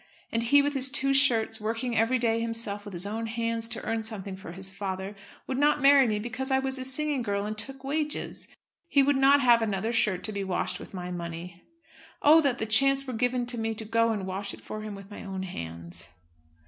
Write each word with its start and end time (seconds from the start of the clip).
And 0.31 0.41
he 0.41 0.63
with 0.63 0.73
his 0.73 0.89
two 0.89 1.13
shirts, 1.13 1.61
working 1.61 1.95
every 1.95 2.17
day 2.17 2.41
himself 2.41 2.85
with 2.85 2.91
his 2.95 3.05
own 3.05 3.27
hands 3.27 3.69
to 3.69 3.83
earn 3.85 4.01
something 4.01 4.35
for 4.35 4.51
his 4.53 4.71
father, 4.71 5.15
would 5.45 5.59
not 5.59 5.79
marry 5.83 6.07
me 6.07 6.17
because 6.17 6.49
I 6.49 6.57
was 6.57 6.79
a 6.79 6.83
singing 6.83 7.21
girl 7.21 7.45
and 7.45 7.55
took 7.55 7.83
wages. 7.83 8.47
He 8.87 9.03
would 9.03 9.15
not 9.15 9.41
have 9.41 9.61
another 9.61 9.93
shirt 9.93 10.23
to 10.23 10.33
be 10.33 10.43
washed 10.43 10.79
with 10.79 10.95
my 10.95 11.11
money. 11.11 11.65
Oh, 12.23 12.41
that 12.41 12.57
the 12.57 12.65
chance 12.65 13.05
were 13.05 13.13
given 13.13 13.45
to 13.45 13.59
me 13.59 13.75
to 13.75 13.85
go 13.85 14.09
and 14.09 14.25
wash 14.25 14.55
it 14.55 14.61
for 14.61 14.81
him 14.81 14.95
with 14.95 15.11
my 15.11 15.23
own 15.23 15.43
hands!" 15.43 16.09